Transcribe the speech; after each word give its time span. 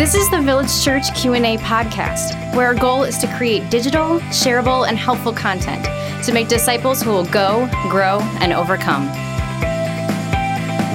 This 0.00 0.14
is 0.14 0.30
the 0.30 0.40
Village 0.40 0.82
Church 0.82 1.14
Q&A 1.14 1.58
podcast, 1.58 2.54
where 2.54 2.68
our 2.68 2.74
goal 2.74 3.04
is 3.04 3.18
to 3.18 3.26
create 3.36 3.68
digital, 3.68 4.18
shareable, 4.30 4.88
and 4.88 4.96
helpful 4.96 5.30
content 5.30 5.84
to 6.24 6.32
make 6.32 6.48
disciples 6.48 7.02
who 7.02 7.10
will 7.10 7.26
go, 7.26 7.68
grow, 7.90 8.18
and 8.40 8.54
overcome. 8.54 9.04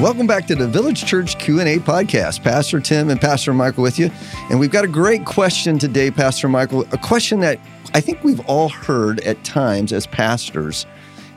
Welcome 0.01 0.25
back 0.25 0.47
to 0.47 0.55
the 0.55 0.67
Village 0.67 1.05
Church 1.05 1.37
Q&A 1.37 1.77
podcast. 1.77 2.41
Pastor 2.41 2.79
Tim 2.79 3.11
and 3.11 3.21
Pastor 3.21 3.53
Michael 3.53 3.83
with 3.83 3.99
you. 3.99 4.09
And 4.49 4.59
we've 4.59 4.71
got 4.71 4.83
a 4.83 4.87
great 4.87 5.23
question 5.23 5.77
today, 5.77 6.09
Pastor 6.09 6.49
Michael, 6.49 6.81
a 6.91 6.97
question 6.97 7.41
that 7.41 7.59
I 7.93 8.01
think 8.01 8.23
we've 8.23 8.43
all 8.47 8.69
heard 8.69 9.19
at 9.19 9.43
times 9.43 9.93
as 9.93 10.07
pastors. 10.07 10.87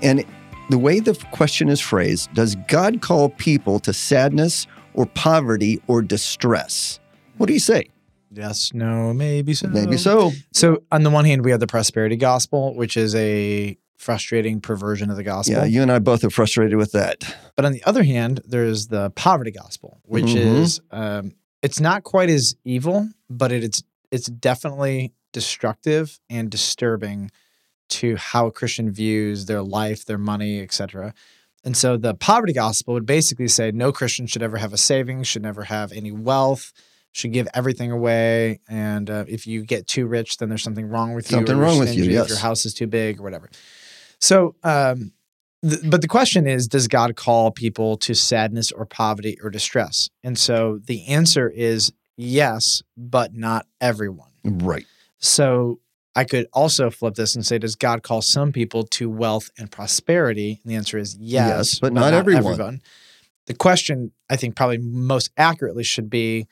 And 0.00 0.24
the 0.70 0.78
way 0.78 1.00
the 1.00 1.12
question 1.32 1.68
is 1.68 1.82
phrased, 1.82 2.32
does 2.32 2.54
God 2.66 3.02
call 3.02 3.28
people 3.28 3.78
to 3.80 3.92
sadness 3.92 4.66
or 4.94 5.04
poverty 5.04 5.82
or 5.86 6.00
distress? 6.00 6.98
What 7.38 7.46
do 7.46 7.52
you 7.54 7.58
say? 7.60 7.88
Yes, 8.30 8.72
no, 8.74 9.14
maybe 9.14 9.54
so. 9.54 9.68
Maybe 9.68 9.96
so. 9.96 10.32
So, 10.52 10.82
on 10.92 11.02
the 11.02 11.10
one 11.10 11.24
hand, 11.24 11.44
we 11.44 11.50
have 11.50 11.60
the 11.60 11.66
prosperity 11.66 12.16
gospel, 12.16 12.74
which 12.74 12.96
is 12.96 13.14
a 13.14 13.78
frustrating 13.96 14.60
perversion 14.60 15.10
of 15.10 15.16
the 15.16 15.22
gospel. 15.22 15.54
Yeah, 15.56 15.64
you 15.64 15.80
and 15.82 15.90
I 15.90 15.98
both 15.98 16.22
are 16.24 16.30
frustrated 16.30 16.76
with 16.76 16.92
that. 16.92 17.24
But 17.56 17.64
on 17.64 17.72
the 17.72 17.82
other 17.84 18.04
hand, 18.04 18.40
there's 18.46 18.88
the 18.88 19.10
poverty 19.10 19.50
gospel, 19.50 20.00
which 20.04 20.26
Mhm. 20.26 20.60
is 20.62 20.80
um, 20.90 21.32
it's 21.62 21.80
not 21.80 22.04
quite 22.04 22.28
as 22.30 22.54
evil, 22.64 23.08
but 23.30 23.50
it, 23.50 23.64
it's 23.64 23.82
it's 24.10 24.26
definitely 24.28 25.12
destructive 25.32 26.18
and 26.30 26.50
disturbing 26.50 27.30
to 27.88 28.16
how 28.16 28.46
a 28.46 28.52
Christian 28.52 28.90
views 28.90 29.46
their 29.46 29.62
life, 29.62 30.04
their 30.04 30.18
money, 30.18 30.60
etc. 30.60 31.14
And 31.64 31.76
so 31.76 31.96
the 31.96 32.14
poverty 32.14 32.52
gospel 32.52 32.94
would 32.94 33.06
basically 33.06 33.48
say 33.48 33.70
no 33.72 33.90
Christian 33.92 34.26
should 34.26 34.42
ever 34.42 34.58
have 34.58 34.72
a 34.72 34.78
savings, 34.78 35.26
should 35.26 35.42
never 35.42 35.64
have 35.64 35.92
any 35.92 36.12
wealth, 36.12 36.72
should 37.12 37.32
give 37.32 37.48
everything 37.54 37.90
away, 37.90 38.60
and 38.68 39.10
uh, 39.10 39.24
if 39.28 39.46
you 39.46 39.64
get 39.64 39.86
too 39.86 40.06
rich, 40.06 40.36
then 40.36 40.48
there's 40.48 40.62
something 40.62 40.88
wrong 40.88 41.14
with 41.14 41.30
you. 41.30 41.36
Something 41.36 41.58
wrong 41.58 41.78
with 41.78 41.94
you, 41.94 42.04
yes. 42.04 42.28
your 42.28 42.38
house 42.38 42.64
is 42.64 42.74
too 42.74 42.86
big 42.86 43.18
or 43.18 43.22
whatever. 43.22 43.50
So, 44.20 44.54
um, 44.62 45.12
th- 45.62 45.82
but 45.84 46.02
the 46.02 46.08
question 46.08 46.46
is, 46.46 46.68
does 46.68 46.88
God 46.88 47.16
call 47.16 47.50
people 47.50 47.96
to 47.98 48.14
sadness 48.14 48.70
or 48.72 48.84
poverty 48.86 49.38
or 49.42 49.50
distress? 49.50 50.10
And 50.22 50.38
so 50.38 50.78
the 50.84 51.06
answer 51.06 51.48
is 51.48 51.92
yes, 52.16 52.82
but 52.96 53.34
not 53.34 53.66
everyone. 53.80 54.30
Right. 54.44 54.86
So 55.18 55.80
I 56.14 56.24
could 56.24 56.46
also 56.52 56.90
flip 56.90 57.14
this 57.14 57.34
and 57.34 57.46
say, 57.46 57.58
does 57.58 57.76
God 57.76 58.02
call 58.02 58.22
some 58.22 58.52
people 58.52 58.82
to 58.84 59.08
wealth 59.08 59.50
and 59.58 59.70
prosperity? 59.70 60.60
And 60.62 60.72
the 60.72 60.76
answer 60.76 60.98
is 60.98 61.16
yes, 61.16 61.48
Yes, 61.48 61.78
but 61.78 61.92
not 61.92 62.12
everyone. 62.12 62.82
The 63.46 63.54
question, 63.54 64.12
I 64.28 64.36
think, 64.36 64.56
probably 64.56 64.78
most 64.78 65.30
accurately 65.36 65.84
should 65.84 66.10
be, 66.10 66.46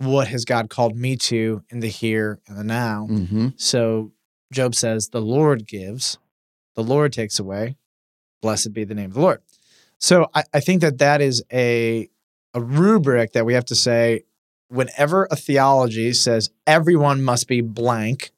what 0.00 0.28
has 0.28 0.44
God 0.44 0.70
called 0.70 0.96
me 0.96 1.16
to 1.16 1.62
in 1.70 1.80
the 1.80 1.88
here 1.88 2.40
and 2.48 2.56
the 2.58 2.64
now? 2.64 3.06
hmm 3.06 3.48
So 3.56 4.12
Job 4.52 4.74
says, 4.74 5.08
The 5.08 5.20
Lord 5.20 5.66
gives, 5.66 6.18
the 6.74 6.82
Lord 6.82 7.12
takes 7.12 7.38
away. 7.38 7.76
Blessed 8.42 8.72
be 8.72 8.84
the 8.84 8.94
name 8.94 9.10
of 9.10 9.14
the 9.14 9.20
Lord. 9.20 9.42
So 9.98 10.28
I, 10.34 10.44
I 10.54 10.60
think 10.60 10.80
that 10.80 10.98
that 10.98 11.20
is 11.20 11.44
a, 11.52 12.08
a 12.54 12.60
rubric 12.60 13.32
that 13.32 13.44
we 13.44 13.52
have 13.52 13.66
to 13.66 13.74
say 13.74 14.22
whenever 14.68 15.28
a 15.30 15.36
theology 15.36 16.12
says 16.14 16.48
everyone 16.66 17.22
must 17.22 17.46
be 17.48 17.60
blank, 17.60 18.30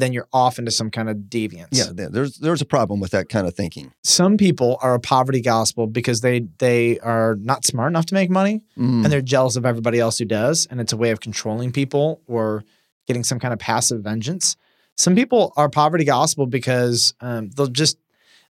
then 0.00 0.12
you're 0.12 0.28
off 0.32 0.58
into 0.58 0.70
some 0.70 0.90
kind 0.90 1.08
of 1.08 1.16
deviance. 1.28 1.68
Yeah, 1.72 2.08
there's 2.10 2.36
there's 2.38 2.60
a 2.62 2.66
problem 2.66 3.00
with 3.00 3.10
that 3.12 3.28
kind 3.28 3.46
of 3.46 3.54
thinking. 3.54 3.92
Some 4.04 4.36
people 4.36 4.78
are 4.82 4.94
a 4.94 5.00
poverty 5.00 5.40
gospel 5.40 5.86
because 5.86 6.20
they 6.20 6.40
they 6.58 6.98
are 7.00 7.36
not 7.40 7.64
smart 7.64 7.90
enough 7.92 8.06
to 8.06 8.14
make 8.14 8.30
money 8.30 8.62
Mm. 8.78 9.02
and 9.04 9.06
they're 9.06 9.22
jealous 9.22 9.56
of 9.56 9.64
everybody 9.66 9.98
else 9.98 10.18
who 10.18 10.24
does 10.26 10.66
and 10.70 10.80
it's 10.80 10.92
a 10.92 10.96
way 10.96 11.10
of 11.10 11.20
controlling 11.20 11.72
people 11.72 12.20
or 12.26 12.64
getting 13.06 13.24
some 13.24 13.38
kind 13.38 13.52
of 13.54 13.58
passive 13.58 14.02
vengeance 14.02 14.56
some 14.96 15.14
people 15.14 15.52
are 15.56 15.68
poverty 15.68 16.04
gospel 16.04 16.46
because 16.46 17.14
um, 17.20 17.50
they'll 17.50 17.66
just 17.66 17.96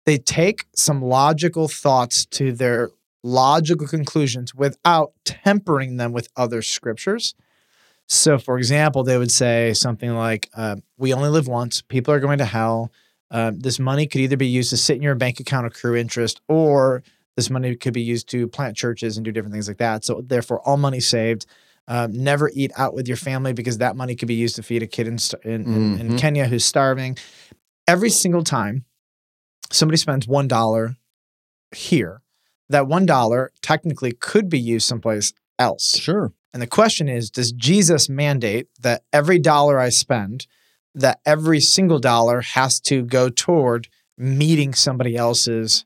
they 0.06 0.16
take 0.18 0.64
some 0.74 1.02
logical 1.02 1.68
thoughts 1.68 2.24
to 2.26 2.52
their 2.52 2.90
logical 3.22 3.86
conclusions 3.86 4.54
without 4.54 5.12
tempering 5.24 5.96
them 5.96 6.12
with 6.12 6.28
other 6.36 6.60
scriptures 6.62 7.34
so 8.08 8.38
for 8.38 8.58
example 8.58 9.02
they 9.02 9.18
would 9.18 9.32
say 9.32 9.72
something 9.72 10.14
like 10.14 10.48
uh, 10.56 10.76
we 10.98 11.12
only 11.12 11.28
live 11.28 11.48
once 11.48 11.82
people 11.82 12.12
are 12.12 12.20
going 12.20 12.38
to 12.38 12.44
hell 12.44 12.92
um, 13.30 13.58
this 13.58 13.78
money 13.78 14.06
could 14.06 14.20
either 14.20 14.36
be 14.36 14.46
used 14.46 14.70
to 14.70 14.76
sit 14.76 14.96
in 14.96 15.02
your 15.02 15.14
bank 15.14 15.40
account 15.40 15.66
accrue 15.66 15.96
interest 15.96 16.40
or 16.48 17.02
this 17.36 17.50
money 17.50 17.74
could 17.74 17.94
be 17.94 18.02
used 18.02 18.28
to 18.30 18.46
plant 18.46 18.76
churches 18.76 19.16
and 19.16 19.24
do 19.24 19.32
different 19.32 19.52
things 19.52 19.68
like 19.68 19.78
that. 19.78 20.04
So 20.04 20.22
therefore, 20.24 20.60
all 20.60 20.76
money 20.76 21.00
saved. 21.00 21.46
Um, 21.86 22.12
never 22.12 22.50
eat 22.54 22.70
out 22.78 22.94
with 22.94 23.08
your 23.08 23.18
family 23.18 23.52
because 23.52 23.76
that 23.78 23.94
money 23.94 24.14
could 24.14 24.28
be 24.28 24.34
used 24.34 24.56
to 24.56 24.62
feed 24.62 24.82
a 24.82 24.86
kid 24.86 25.06
in, 25.06 25.18
in, 25.42 25.66
in, 25.66 26.00
in. 26.00 26.16
Kenya 26.16 26.46
who's 26.46 26.64
starving. 26.64 27.18
Every 27.86 28.08
single 28.08 28.42
time 28.42 28.86
somebody 29.70 29.98
spends 29.98 30.26
one 30.26 30.48
dollar 30.48 30.96
here, 31.74 32.22
that 32.70 32.86
one 32.86 33.04
dollar 33.04 33.52
technically 33.60 34.12
could 34.12 34.48
be 34.48 34.58
used 34.58 34.86
someplace 34.86 35.34
else. 35.58 35.98
Sure. 35.98 36.32
And 36.54 36.62
the 36.62 36.68
question 36.68 37.08
is, 37.08 37.30
does 37.30 37.50
Jesus 37.50 38.08
mandate 38.08 38.68
that 38.80 39.02
every 39.12 39.40
dollar 39.40 39.80
I 39.80 39.88
spend, 39.88 40.46
that 40.94 41.18
every 41.26 41.58
single 41.58 41.98
dollar 41.98 42.42
has 42.42 42.78
to 42.82 43.02
go 43.02 43.28
toward 43.28 43.88
meeting 44.16 44.72
somebody 44.72 45.16
else's 45.16 45.84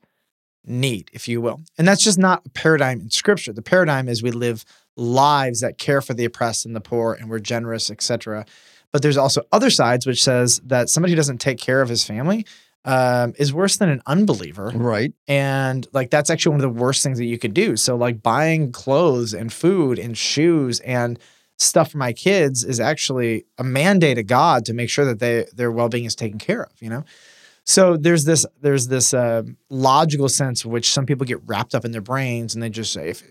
need, 0.63 1.09
if 1.11 1.27
you 1.27 1.41
will? 1.41 1.61
And 1.79 1.87
that's 1.87 2.03
just 2.03 2.19
not 2.19 2.45
a 2.45 2.49
paradigm 2.49 3.01
in 3.01 3.09
scripture. 3.09 3.51
The 3.51 3.63
paradigm 3.63 4.07
is 4.07 4.21
we 4.21 4.29
live 4.29 4.63
lives 4.95 5.61
that 5.61 5.79
care 5.79 6.01
for 6.01 6.13
the 6.13 6.25
oppressed 6.25 6.67
and 6.67 6.75
the 6.75 6.81
poor 6.81 7.13
and 7.13 7.31
we're 7.31 7.39
generous, 7.39 7.89
etc. 7.89 8.45
But 8.93 9.01
there's 9.01 9.17
also 9.17 9.41
other 9.51 9.71
sides 9.71 10.05
which 10.05 10.23
says 10.23 10.61
that 10.65 10.89
somebody 10.89 11.13
who 11.13 11.17
doesn't 11.17 11.39
take 11.39 11.59
care 11.59 11.81
of 11.81 11.89
his 11.89 12.03
family 12.03 12.45
um, 12.85 13.33
is 13.37 13.53
worse 13.53 13.77
than 13.77 13.89
an 13.89 14.01
unbeliever. 14.05 14.71
Right. 14.73 15.13
and 15.27 15.87
like 15.93 16.09
that's 16.09 16.29
actually 16.29 16.51
one 16.57 16.63
of 16.63 16.73
the 16.73 16.81
worst 16.81 17.03
things 17.03 17.17
that 17.17 17.25
you 17.25 17.37
could 17.37 17.53
do. 17.53 17.75
So 17.75 17.95
like 17.95 18.23
buying 18.23 18.71
clothes 18.71 19.33
and 19.33 19.51
food 19.51 19.99
and 19.99 20.17
shoes 20.17 20.79
and 20.81 21.19
stuff 21.57 21.91
for 21.91 21.97
my 21.97 22.13
kids 22.13 22.63
is 22.63 22.79
actually 22.79 23.45
a 23.57 23.63
mandate 23.63 24.17
of 24.17 24.25
god 24.27 24.63
to 24.65 24.73
make 24.73 24.89
sure 24.89 25.03
that 25.03 25.19
they 25.19 25.45
their 25.53 25.69
well-being 25.69 26.05
is 26.05 26.15
taken 26.15 26.39
care 26.39 26.63
of 26.63 26.71
you 26.79 26.89
know 26.89 27.03
so 27.69 27.95
there's 27.97 28.23
this 28.25 28.45
there's 28.61 28.87
this 28.87 29.13
uh, 29.13 29.43
logical 29.69 30.27
sense 30.27 30.65
in 30.65 30.71
which 30.71 30.91
some 30.91 31.05
people 31.05 31.25
get 31.25 31.39
wrapped 31.45 31.75
up 31.75 31.85
in 31.85 31.91
their 31.91 32.01
brains 32.01 32.53
and 32.55 32.63
they 32.63 32.69
just 32.69 32.91
say 32.91 33.09
if 33.09 33.21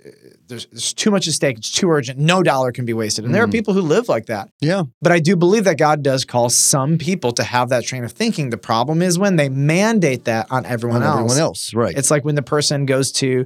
there's, 0.47 0.67
there's 0.67 0.93
too 0.95 1.11
much 1.11 1.27
at 1.27 1.35
stake 1.35 1.59
it's 1.59 1.73
too 1.73 1.91
urgent 1.91 2.19
no 2.19 2.43
dollar 2.43 2.71
can 2.71 2.85
be 2.85 2.93
wasted 2.95 3.25
and 3.25 3.35
there 3.35 3.43
are 3.43 3.49
Mhm. 3.49 3.53
people 3.59 3.75
who 3.75 3.81
live 3.83 4.09
like 4.09 4.27
that 4.27 4.49
Yeah. 4.61 4.83
but 5.03 5.11
I 5.13 5.19
do 5.19 5.35
believe 5.35 5.65
that 5.65 5.77
God 5.79 6.03
does 6.03 6.25
call 6.25 6.49
some 6.51 6.99
people 6.99 7.33
to 7.33 7.43
have 7.43 7.69
that 7.71 7.85
train 7.85 8.05
of 8.05 8.13
thinking. 8.13 8.51
The 8.51 8.59
problem 8.59 9.03
is 9.03 9.19
when 9.19 9.37
they 9.37 9.49
mandate 9.49 10.25
that 10.27 10.47
on 10.51 10.65
everyone 10.67 11.03
On 11.03 11.09
else. 11.09 11.19
everyone 11.19 11.39
else. 11.39 11.75
Right. 11.75 11.97
It's 11.99 12.11
like 12.11 12.25
when 12.25 12.35
the 12.37 12.43
person 12.43 12.87
goes 12.87 13.11
to 13.13 13.45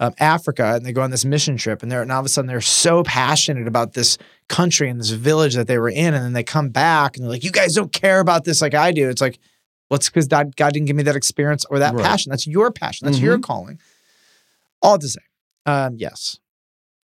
um, 0.00 0.12
Africa 0.18 0.72
and 0.74 0.84
they 0.84 0.92
go 0.92 1.02
on 1.02 1.12
this 1.12 1.24
mission 1.24 1.56
trip 1.56 1.82
and 1.82 1.92
they're 1.92 2.02
and 2.02 2.10
all 2.10 2.18
of 2.18 2.26
a 2.26 2.28
sudden 2.28 2.48
they're 2.48 2.60
so 2.60 3.04
passionate 3.04 3.68
about 3.68 3.92
this 3.92 4.18
country 4.48 4.88
and 4.90 4.98
this 4.98 5.10
village 5.10 5.54
that 5.54 5.68
they 5.68 5.78
were 5.78 5.88
in, 5.88 6.12
and 6.14 6.24
then 6.24 6.32
they 6.32 6.42
come 6.42 6.70
back 6.70 7.16
and 7.16 7.22
they're 7.24 7.30
like, 7.30 7.44
"You 7.44 7.52
guys 7.52 7.72
don't 7.74 7.92
care 7.92 8.18
about 8.18 8.42
this 8.44 8.60
like 8.60 8.74
I 8.74 8.90
do." 8.90 9.08
It's 9.08 9.20
like, 9.20 9.38
well, 9.92 9.98
it's 9.98 10.08
because 10.08 10.26
God, 10.26 10.56
God 10.56 10.72
didn't 10.72 10.86
give 10.86 10.96
me 10.96 11.02
that 11.02 11.16
experience 11.16 11.66
or 11.68 11.78
that 11.80 11.92
Right. 11.92 12.02
passion. 12.02 12.30
That's 12.30 12.46
your 12.46 12.70
passion. 12.72 13.04
That's 13.04 13.20
your 13.20 13.38
calling. 13.38 13.78
All 14.80 14.98
to 14.98 15.06
say, 15.06 15.20
um, 15.66 15.96
yes, 15.98 16.38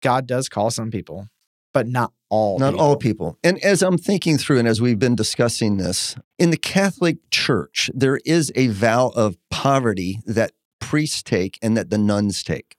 God 0.01 0.25
does 0.25 0.49
call 0.49 0.71
some 0.71 0.89
people, 0.89 1.27
but 1.71 1.85
not 1.85 2.13
all. 2.29 2.57
Not 2.57 2.71
people. 2.71 2.83
all 2.83 2.95
people. 2.95 3.37
And 3.43 3.59
as 3.59 3.83
I'm 3.83 3.99
thinking 3.99 4.39
through, 4.39 4.57
and 4.57 4.67
as 4.67 4.81
we've 4.81 4.97
been 4.97 5.13
discussing 5.13 5.77
this, 5.77 6.15
in 6.39 6.49
the 6.49 6.57
Catholic 6.57 7.17
Church, 7.29 7.91
there 7.93 8.19
is 8.25 8.51
a 8.55 8.69
vow 8.69 9.09
of 9.09 9.37
poverty 9.51 10.21
that 10.25 10.53
priests 10.81 11.21
take 11.21 11.59
and 11.61 11.77
that 11.77 11.91
the 11.91 11.99
nuns 11.99 12.41
take. 12.41 12.75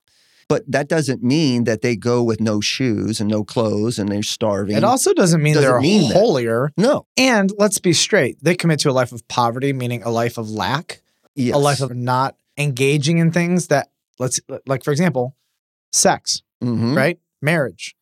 But 0.50 0.64
that 0.70 0.88
doesn't 0.88 1.23
mean 1.23 1.62
that 1.64 1.81
they 1.81 1.94
go 1.94 2.25
with 2.25 2.41
no 2.41 2.61
shoes 2.61 3.20
and 3.20 3.31
no 3.31 3.44
clothes 3.44 3.99
and 4.00 4.08
they're 4.08 4.23
starving. 4.25 4.76
It 4.76 4.82
also 4.82 5.14
doesn't 5.14 5.41
mean 5.43 5.55
Doesn't 5.55 5.70
they're 5.70 5.81
mean 5.81 6.08
that. 6.08 6.14
holier. 6.19 6.73
no. 6.76 7.06
And 7.17 7.52
let's 7.56 7.79
be 7.79 7.93
straight, 7.93 8.37
they 8.43 8.56
commit 8.56 8.81
to 8.81 8.91
a 8.91 8.93
life 8.93 9.12
of 9.12 9.26
poverty, 9.29 9.73
meaning 9.73 10.02
a 10.02 10.11
life 10.11 10.37
of 10.38 10.50
lack, 10.50 11.02
Yes. 11.37 11.55
a 11.55 11.58
life 11.58 11.81
of 11.81 11.94
not 11.94 12.35
engaging 12.58 13.19
in 13.19 13.31
things 13.31 13.69
that 13.69 13.91
let's 14.19 14.41
like 14.67 14.82
for 14.85 14.91
example, 14.91 15.37
sex, 15.93 16.43
Mhm. 16.62 16.97
right? 16.97 17.19
Marriage. 17.41 17.94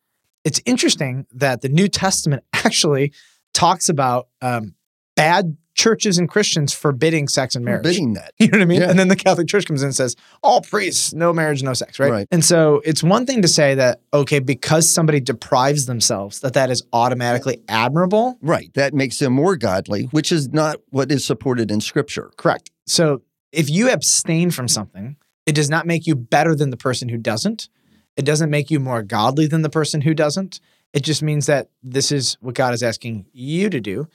It's 0.43 0.59
interesting 0.65 1.27
that 1.31 1.61
the 1.61 1.69
New 1.69 1.87
Testament 1.87 2.43
actually 2.53 3.13
talks 3.53 3.89
about 3.89 4.27
um, 4.41 4.73
bad 5.15 5.55
churches 5.79 6.17
and 6.17 6.27
Christians 6.27 6.73
forbidding 6.73 7.29
sex 7.29 7.55
and 7.55 7.63
marriage. 7.63 7.83
Forbidding 7.83 8.13
that. 8.15 8.33
You 8.39 8.47
know 8.49 8.57
what 8.57 8.63
I 8.63 8.65
mean? 8.65 8.81
Yeah. 8.81 8.89
And 8.89 8.99
then 8.99 9.07
the 9.07 9.15
Catholic 9.15 9.47
Church 9.47 9.65
comes 9.65 9.81
in 9.81 9.87
and 9.87 9.95
says, 9.95 10.15
all 10.43 10.61
priests, 10.61 11.13
no 11.13 11.31
marriage, 11.31 11.63
no 11.63 11.73
sex, 11.73 11.99
right? 11.99 12.11
Right. 12.11 12.27
And 12.31 12.43
so 12.43 12.81
it's 12.83 13.01
one 13.01 13.25
thing 13.25 13.41
to 13.43 13.47
say 13.47 13.75
that, 13.75 14.01
okay, 14.13 14.39
because 14.39 14.91
somebody 14.91 15.19
deprives 15.21 15.85
themselves, 15.85 16.41
that 16.41 16.53
that 16.53 16.69
is 16.69 16.83
automatically 16.91 17.61
admirable. 17.69 18.37
Right. 18.41 18.73
That 18.73 18.93
makes 18.93 19.19
them 19.19 19.33
more 19.33 19.55
godly, 19.55 20.05
which 20.05 20.31
is 20.31 20.49
not 20.49 20.77
what 20.89 21.11
is 21.11 21.23
supported 21.23 21.71
in 21.71 21.79
scripture. 21.79 22.31
Correct. 22.35 22.71
So 22.85 23.21
if 23.53 23.69
you 23.69 23.89
abstain 23.89 24.51
from 24.51 24.67
something, 24.67 25.15
it 25.45 25.55
does 25.55 25.69
not 25.69 25.87
make 25.87 26.07
you 26.07 26.15
better 26.15 26.55
than 26.55 26.71
the 26.71 26.77
person 26.77 27.07
who 27.07 27.17
doesn't. 27.17 27.69
It 28.17 28.25
doesn't 28.25 28.49
make 28.49 28.69
you 28.69 28.79
more 28.79 29.01
godly 29.01 29.47
than 29.47 29.61
the 29.61 29.69
person 29.69 30.01
who 30.01 30.13
doesn't. 30.13 30.59
It 30.91 31.03
just 31.03 31.23
means 31.23 31.45
that 31.45 31.69
this 31.83 32.11
is 32.11 32.37
what 32.41 32.55
God 32.55 32.73
is 32.73 32.83
asking 32.83 33.27
you 33.31 33.69
to 33.69 33.79
do. 33.79 34.07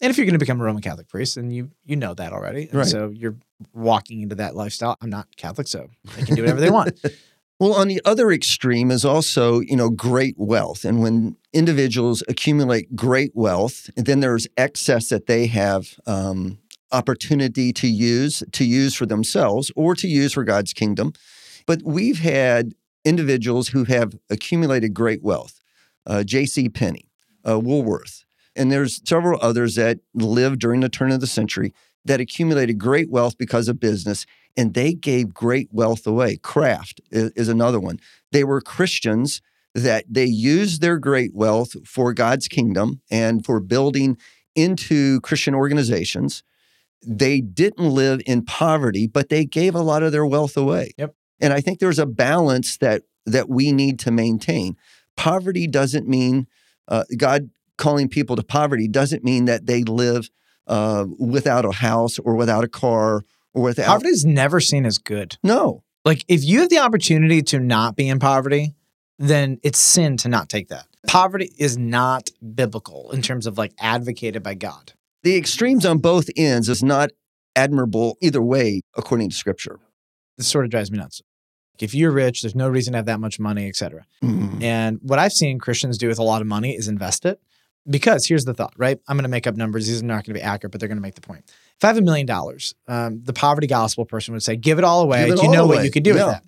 And 0.00 0.10
if 0.10 0.16
you're 0.16 0.26
going 0.26 0.34
to 0.34 0.38
become 0.38 0.60
a 0.60 0.64
Roman 0.64 0.82
Catholic 0.82 1.08
priest, 1.08 1.34
then 1.34 1.50
you 1.50 1.70
you 1.84 1.96
know 1.96 2.14
that 2.14 2.32
already. 2.32 2.62
And 2.68 2.74
Right. 2.74 2.86
so 2.86 3.08
you're 3.08 3.36
walking 3.74 4.20
into 4.20 4.36
that 4.36 4.54
lifestyle. 4.54 4.96
I'm 5.00 5.10
not 5.10 5.26
Catholic, 5.36 5.66
so 5.68 5.88
they 6.16 6.22
can 6.22 6.34
do 6.36 6.42
whatever 6.42 6.60
they 6.60 6.70
want. 6.78 6.98
Well, 7.60 7.74
on 7.74 7.88
the 7.88 8.00
other 8.04 8.30
extreme 8.30 8.92
is 8.92 9.04
also, 9.04 9.58
you 9.58 9.74
know, 9.74 9.90
great 9.90 10.36
wealth. 10.38 10.84
And 10.84 11.00
when 11.02 11.36
individuals 11.52 12.22
accumulate 12.28 12.94
great 12.94 13.32
wealth, 13.34 13.90
and 13.96 14.06
then 14.06 14.20
there's 14.20 14.46
excess 14.56 15.08
that 15.08 15.26
they 15.26 15.46
have 15.48 15.98
um, 16.06 16.58
opportunity 16.92 17.72
to 17.72 17.88
use, 17.88 18.44
to 18.52 18.64
use 18.64 18.94
for 18.94 19.06
themselves 19.06 19.72
or 19.74 19.96
to 19.96 20.06
use 20.06 20.34
for 20.34 20.44
God's 20.44 20.72
kingdom. 20.72 21.12
But 21.66 21.82
we've 21.82 22.20
had 22.20 22.74
individuals 23.04 23.68
who 23.68 23.82
have 23.84 24.14
accumulated 24.30 24.94
great 24.94 25.22
wealth. 25.24 25.60
Uh, 26.06 26.22
J.C. 26.22 26.68
Penney, 26.68 27.08
uh, 27.46 27.58
Woolworth, 27.58 28.24
and 28.58 28.70
there's 28.70 29.00
several 29.08 29.38
others 29.40 29.76
that 29.76 30.00
lived 30.14 30.60
during 30.60 30.80
the 30.80 30.88
turn 30.88 31.12
of 31.12 31.20
the 31.20 31.26
century 31.26 31.72
that 32.04 32.20
accumulated 32.20 32.78
great 32.78 33.10
wealth 33.10 33.38
because 33.38 33.68
of 33.68 33.80
business 33.80 34.26
and 34.56 34.74
they 34.74 34.92
gave 34.92 35.32
great 35.32 35.68
wealth 35.70 36.06
away. 36.06 36.36
Kraft 36.36 37.00
is, 37.10 37.30
is 37.32 37.48
another 37.48 37.78
one. 37.78 38.00
They 38.32 38.44
were 38.44 38.60
Christians 38.60 39.40
that 39.74 40.04
they 40.08 40.24
used 40.24 40.80
their 40.80 40.98
great 40.98 41.34
wealth 41.34 41.74
for 41.86 42.12
God's 42.12 42.48
kingdom 42.48 43.00
and 43.10 43.44
for 43.44 43.60
building 43.60 44.18
into 44.56 45.20
Christian 45.20 45.54
organizations. 45.54 46.42
They 47.06 47.40
didn't 47.40 47.88
live 47.88 48.20
in 48.26 48.44
poverty, 48.44 49.06
but 49.06 49.28
they 49.28 49.44
gave 49.44 49.76
a 49.76 49.82
lot 49.82 50.02
of 50.02 50.10
their 50.10 50.26
wealth 50.26 50.56
away. 50.56 50.92
Yep. 50.98 51.14
And 51.40 51.52
I 51.52 51.60
think 51.60 51.78
there's 51.78 52.00
a 52.00 52.06
balance 52.06 52.76
that 52.78 53.02
that 53.26 53.48
we 53.48 53.72
need 53.72 53.98
to 54.00 54.10
maintain. 54.10 54.76
Poverty 55.14 55.66
doesn't 55.66 56.08
mean 56.08 56.46
uh, 56.88 57.04
God 57.16 57.50
calling 57.78 58.08
people 58.08 58.36
to 58.36 58.42
poverty 58.42 58.86
doesn't 58.88 59.24
mean 59.24 59.46
that 59.46 59.66
they 59.66 59.82
live 59.84 60.28
uh, 60.66 61.06
without 61.18 61.64
a 61.64 61.72
house 61.72 62.18
or 62.18 62.34
without 62.34 62.62
a 62.64 62.68
car 62.68 63.24
or 63.54 63.62
without 63.62 63.86
Poverty 63.86 64.10
is 64.10 64.24
never 64.26 64.60
seen 64.60 64.84
as 64.84 64.98
good. 64.98 65.38
no. 65.42 65.82
Like 66.04 66.24
if 66.28 66.44
you 66.44 66.60
have 66.60 66.70
the 66.70 66.78
opportunity 66.78 67.42
to 67.42 67.58
not 67.58 67.94
be 67.96 68.08
in 68.08 68.18
poverty, 68.18 68.74
then 69.18 69.58
it's 69.62 69.78
sin 69.78 70.16
to 70.18 70.28
not 70.28 70.48
take 70.48 70.68
that. 70.68 70.86
Poverty 71.06 71.52
is 71.58 71.76
not 71.76 72.30
biblical 72.54 73.10
in 73.10 73.20
terms 73.20 73.46
of 73.46 73.58
like 73.58 73.72
advocated 73.78 74.42
by 74.42 74.54
God. 74.54 74.92
The 75.22 75.36
extremes 75.36 75.84
on 75.84 75.98
both 75.98 76.30
ends 76.36 76.68
is 76.68 76.82
not 76.82 77.10
admirable 77.56 78.16
either 78.22 78.40
way, 78.40 78.80
according 78.96 79.30
to 79.30 79.36
scripture. 79.36 79.80
This 80.38 80.46
sort 80.46 80.64
of 80.64 80.70
drives 80.70 80.90
me 80.90 80.98
nuts. 80.98 81.20
If 81.78 81.94
you're 81.94 82.12
rich, 82.12 82.42
there's 82.42 82.54
no 82.54 82.68
reason 82.68 82.92
to 82.92 82.98
have 82.98 83.06
that 83.06 83.20
much 83.20 83.38
money, 83.38 83.68
et 83.68 83.76
cetera. 83.76 84.06
Mm. 84.22 84.62
And 84.62 84.98
what 85.02 85.18
I've 85.18 85.32
seen 85.32 85.58
Christians 85.58 85.98
do 85.98 86.08
with 86.08 86.18
a 86.18 86.22
lot 86.24 86.40
of 86.40 86.46
money 86.46 86.74
is 86.74 86.88
invest 86.88 87.26
it. 87.26 87.40
Because 87.90 88.26
here's 88.26 88.44
the 88.44 88.54
thought, 88.54 88.74
right? 88.76 88.98
I'm 89.08 89.16
going 89.16 89.22
to 89.24 89.28
make 89.30 89.46
up 89.46 89.56
numbers. 89.56 89.86
These 89.86 90.02
are 90.02 90.06
not 90.06 90.24
going 90.24 90.34
to 90.34 90.40
be 90.40 90.42
accurate, 90.42 90.72
but 90.72 90.80
they're 90.80 90.88
going 90.88 90.98
to 90.98 91.02
make 91.02 91.14
the 91.14 91.20
point. 91.20 91.44
If 91.76 91.84
I 91.84 91.86
have 91.88 91.96
a 91.96 92.02
million 92.02 92.26
dollars, 92.26 92.74
um, 92.86 93.22
the 93.24 93.32
poverty 93.32 93.66
gospel 93.66 94.04
person 94.04 94.34
would 94.34 94.42
say, 94.42 94.56
give 94.56 94.78
it 94.78 94.84
all 94.84 95.02
away. 95.02 95.22
It 95.22 95.36
Do 95.36 95.42
you 95.42 95.48
all 95.48 95.52
know 95.54 95.64
away. 95.64 95.76
what 95.76 95.84
you 95.84 95.90
could 95.90 96.02
do 96.02 96.10
Yeah. 96.14 96.26
with 96.26 96.34
that? 96.34 96.44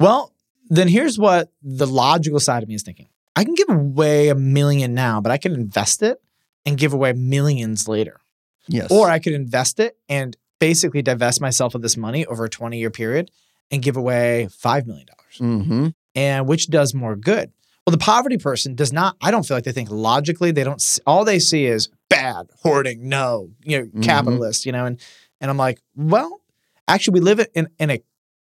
Well, 0.00 0.32
then 0.68 0.88
here's 0.88 1.18
what 1.18 1.50
the 1.62 1.86
logical 1.86 2.40
side 2.40 2.62
of 2.62 2.68
me 2.68 2.74
is 2.74 2.82
thinking. 2.82 3.08
I 3.36 3.44
can 3.44 3.54
give 3.54 3.68
away 3.68 4.28
a 4.28 4.34
million 4.34 4.94
now, 4.94 5.20
but 5.20 5.32
I 5.32 5.38
can 5.38 5.52
invest 5.54 6.02
it 6.02 6.20
and 6.66 6.76
give 6.76 6.92
away 6.92 7.12
millions 7.12 7.88
later. 7.88 8.20
Yes. 8.68 8.90
Or 8.90 9.08
I 9.10 9.18
could 9.18 9.32
invest 9.34 9.78
it 9.80 9.96
and 10.08 10.36
basically 10.58 11.02
divest 11.02 11.40
myself 11.40 11.74
of 11.74 11.82
this 11.82 11.96
money 11.96 12.24
over 12.26 12.44
a 12.44 12.48
20 12.48 12.78
year 12.78 12.90
period 12.90 13.30
and 13.70 13.82
give 13.82 13.96
away 13.96 14.48
$5 14.50 14.86
million. 14.86 15.06
hmm 15.38 15.88
And 16.14 16.46
which 16.46 16.68
does 16.70 16.94
more 16.94 17.16
good? 17.16 17.52
Well, 17.86 17.92
the 17.92 17.98
poverty 17.98 18.38
person 18.38 18.74
does 18.74 18.92
not, 18.92 19.16
I 19.20 19.30
don't 19.30 19.42
feel 19.46 19.56
like 19.56 19.64
they 19.64 19.72
think 19.72 19.90
logically. 19.90 20.50
They 20.52 20.64
don't, 20.64 20.82
all 21.06 21.24
they 21.24 21.38
see 21.38 21.66
is 21.66 21.90
bad, 22.08 22.48
hoarding, 22.62 23.08
no, 23.08 23.50
you 23.62 23.78
know, 23.78 23.84
Mhm. 23.86 24.02
capitalist, 24.02 24.64
you 24.64 24.72
know, 24.72 24.86
and, 24.86 24.98
and 25.40 25.50
I'm 25.50 25.58
like, 25.58 25.80
well, 25.94 26.40
actually, 26.88 27.20
we 27.20 27.20
live 27.20 27.46
in, 27.54 27.68
in 27.78 27.90
a 27.90 28.00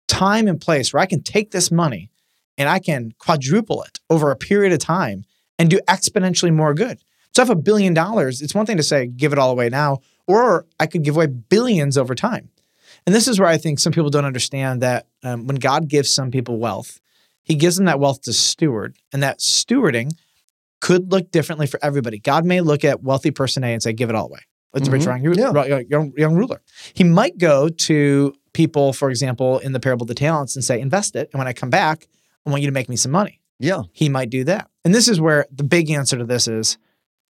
time 0.09 0.47
and 0.47 0.61
place 0.61 0.93
where 0.93 1.03
I 1.03 1.07
can 1.07 1.23
take 1.23 1.53
this 1.53 1.71
money 1.71 2.11
and 2.59 2.69
I 2.69 2.81
can 2.81 3.13
quadruple 3.19 3.83
it 3.85 3.99
over 4.11 4.31
a 4.31 4.37
period 4.37 4.75
of 4.75 4.79
time 4.79 5.25
and 5.59 5.71
do 5.71 5.81
exponentially 5.89 6.53
more 6.53 6.75
good. 6.75 6.99
So 7.35 7.41
if 7.43 7.49
I 7.49 7.53
have 7.53 7.59
a 7.59 7.63
billion 7.63 7.95
dollars, 7.95 8.43
it's 8.43 8.55
one 8.55 8.67
thing 8.67 8.77
to 8.77 8.83
say, 8.83 9.07
give 9.07 9.33
it 9.33 9.39
all 9.39 9.53
away 9.53 9.71
now, 9.71 10.01
or 10.27 10.67
I 10.79 10.87
could 10.87 11.03
give 11.03 11.17
away 11.17 11.29
billions 11.29 11.97
over 11.97 12.15
time. 12.15 12.51
And 13.07 13.15
this 13.15 13.27
is 13.27 13.41
where 13.41 13.49
I 13.49 13.57
think 13.57 13.79
some 13.79 13.93
people 13.93 14.11
don't 14.11 14.25
understand 14.27 14.83
that 14.83 15.07
um, 15.23 15.47
when 15.47 15.57
God 15.57 15.89
gives 15.89 16.13
some 16.13 16.31
people 16.31 16.59
wealth, 16.59 17.01
he 17.43 17.55
gives 17.55 17.77
them 17.77 17.87
that 17.87 18.01
wealth 18.01 18.23
to 18.23 18.33
steward, 18.33 18.97
and 19.13 19.23
that 19.23 19.41
stewarding 19.41 20.13
could 20.81 21.13
look 21.13 21.31
differently 21.31 21.67
for 21.67 21.79
everybody. 21.83 22.19
God 22.19 22.45
may 22.45 22.61
look 22.61 22.85
at 22.85 23.03
wealthy 23.03 23.31
person 23.31 23.65
A 23.65 23.69
and 23.69 23.83
say, 23.83 23.93
give 23.93 24.09
it 24.09 24.15
all 24.15 24.27
away. 24.27 24.41
It's 24.75 24.89
a 24.89 24.91
rich 24.91 25.03
mm-hmm. 25.03 25.25
young, 25.25 25.69
young, 25.69 25.85
young, 25.89 26.13
young 26.17 26.35
ruler. 26.35 26.63
He 26.95 27.03
might 27.03 27.39
go 27.39 27.69
to 27.69 28.33
people, 28.53 28.93
for 28.93 29.11
example, 29.11 29.59
in 29.59 29.73
the 29.73 29.81
parable 29.81 30.05
of 30.05 30.09
the 30.09 30.15
talents 30.15 30.55
and 30.55 30.65
say, 30.65 30.81
invest 30.81 31.17
it. 31.17 31.29
And 31.33 31.39
when 31.39 31.49
I 31.49 31.53
come 31.53 31.71
back, 31.71 32.07
I 32.47 32.51
want 32.51 32.63
you 32.63 32.69
to 32.69 32.73
make 32.73 32.89
me 32.89 32.97
some 32.97 33.13
money 33.13 33.41
Yeah. 33.59 33.83
he 33.93 34.09
might 34.09 34.31
do 34.31 34.45
that. 34.45 34.71
And 34.85 34.95
this 34.95 35.09
is 35.09 35.21
where 35.21 35.47
the 35.51 35.65
big 35.65 35.91
answer 35.91 36.17
to 36.17 36.25
this 36.25 36.49
is 36.49 36.79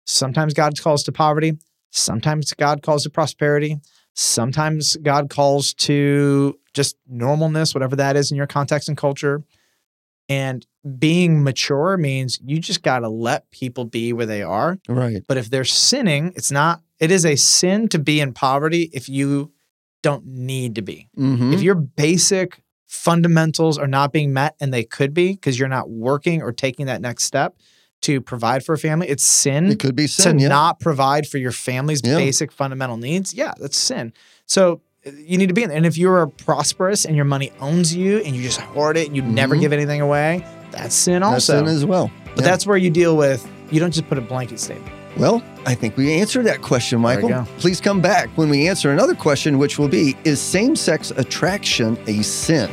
sometimes 0.06 0.54
God 0.54 0.80
calls 0.80 1.04
to 1.04 1.12
poverty, 1.12 1.57
sometimes 1.92 2.54
God 2.54 2.81
calls 2.81 3.04
to 3.04 3.10
prosperity, 3.10 3.80
sometimes 4.13 4.96
God 4.98 5.30
calls 5.30 5.74
to 5.74 6.57
just 6.74 6.96
normalness, 7.12 7.74
whatever 7.74 7.96
that 7.98 8.16
is 8.16 8.31
in 8.31 8.38
your 8.38 8.48
context 8.48 8.88
and 8.88 8.98
culture. 8.98 9.44
And 10.27 10.66
being 11.00 11.44
mature 11.44 11.98
means 11.98 12.39
you 12.44 12.60
just 12.60 12.81
got 12.81 13.00
to 13.00 13.10
let 13.10 13.50
people 13.51 13.86
be 13.86 14.12
where 14.13 14.25
they 14.25 14.42
are. 14.42 14.80
Right. 14.88 15.24
But 15.27 15.38
if 15.38 15.50
they're 15.50 15.63
sinning, 15.66 16.33
it's 16.36 16.51
not, 16.51 16.81
it 17.00 17.12
is 17.12 17.25
a 17.25 17.36
sin 17.36 17.88
to 17.89 18.00
be 18.00 18.19
in 18.22 18.33
poverty 18.33 18.89
if 18.94 19.07
you 19.10 19.51
don't 20.01 20.25
need 20.25 20.75
to 20.75 20.83
be 20.83 21.10
hmm 21.16 21.51
if 21.51 21.63
your 21.63 21.74
basic 21.74 22.62
fundamentals 22.86 23.77
are 23.80 23.88
not 23.88 24.13
being 24.13 24.31
met 24.33 24.56
and 24.60 24.72
they 24.72 24.83
could 24.83 25.13
be 25.16 25.31
because 25.33 25.57
you're 25.57 25.68
not 25.68 25.89
working 25.89 26.42
or 26.44 26.51
taking 26.51 26.86
that 26.86 27.01
next 27.01 27.24
step 27.24 27.56
to 28.01 28.21
provide 28.21 28.63
for 28.63 28.74
a 28.74 28.78
family 28.78 29.07
it's 29.07 29.24
sin 29.24 29.71
it 29.71 29.80
could 29.80 29.95
be 29.95 30.04
to 30.04 30.21
sin. 30.21 30.38
Yeah. 30.38 30.50
not 30.50 30.80
provide 30.80 31.25
for 31.28 31.39
your 31.39 31.51
family's 31.51 32.01
Yeah. 32.04 32.18
basic 32.18 32.51
fundamental 32.51 32.98
needs 32.98 33.33
yeah 33.33 33.54
that's 33.60 33.78
sin 33.78 34.13
so 34.45 34.81
you 35.06 35.38
need 35.38 35.48
to 35.48 35.54
be 35.54 35.62
in 35.63 35.69
there 35.69 35.78
and 35.78 35.86
if 35.86 35.98
you're 35.98 36.28
prosperous 36.28 37.06
and 37.06 37.16
your 37.16 37.25
money 37.25 37.52
owns 37.62 37.96
you 37.96 38.18
and 38.19 38.36
you 38.36 38.42
just 38.42 38.60
hoard 38.60 38.98
it 38.98 39.06
and 39.07 39.16
you 39.16 39.22
never 39.22 39.56
Mhm. 39.56 39.59
give 39.62 39.74
anything 39.74 40.02
away 40.02 40.44
that's 40.71 40.95
sin 40.95 41.21
That's 41.21 41.33
also 41.50 41.59
sin 41.66 41.68
as 41.68 41.85
well. 41.85 42.09
but 42.35 42.44
Yeah. 42.44 42.50
that's 42.52 42.66
where 42.66 42.78
you 42.78 42.90
deal 42.90 43.16
with 43.16 43.47
you 43.71 43.80
don't 43.80 43.92
just 43.94 44.07
put 44.09 44.18
a 44.18 44.21
blanket 44.21 44.59
statement 44.59 44.92
Well, 45.18 45.42
I 45.66 45.76
think 45.76 45.95
we 45.95 46.12
answered 46.12 46.45
that 46.47 46.62
question, 46.62 47.00
Michael. 47.00 47.47
Please 47.59 47.80
come 47.80 48.02
back 48.02 48.28
when 48.35 48.50
we 48.50 48.68
answer 48.68 48.92
another 48.92 49.14
question, 49.16 49.57
which 49.57 49.80
will 49.80 49.88
be 49.88 50.14
Is 50.26 50.42
same 50.42 50.76
sex 50.76 51.12
attraction 51.16 51.97
a 52.07 52.21
sin? 52.21 52.69